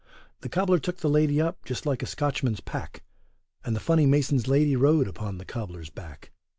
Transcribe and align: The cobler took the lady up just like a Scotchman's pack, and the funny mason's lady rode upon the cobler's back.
The 0.39 0.49
cobler 0.49 0.79
took 0.79 0.97
the 0.97 1.09
lady 1.11 1.39
up 1.39 1.63
just 1.63 1.85
like 1.85 2.01
a 2.01 2.07
Scotchman's 2.07 2.59
pack, 2.59 3.03
and 3.63 3.75
the 3.75 3.79
funny 3.79 4.07
mason's 4.07 4.47
lady 4.47 4.75
rode 4.75 5.07
upon 5.07 5.37
the 5.37 5.45
cobler's 5.45 5.91
back. 5.91 6.31